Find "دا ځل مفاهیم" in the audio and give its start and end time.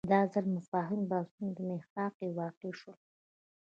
0.11-1.01